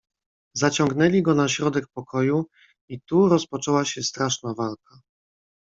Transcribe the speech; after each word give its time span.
"Zaciągnęli 0.53 1.21
go 1.21 1.35
na 1.35 1.47
środek 1.47 1.87
pokoju 1.87 2.45
i 2.89 3.01
tu 3.01 3.29
rozpoczęła 3.29 3.85
się 3.85 4.03
straszna 4.03 4.53
walka." 4.53 4.99